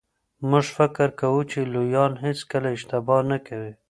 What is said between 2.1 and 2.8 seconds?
هیڅکله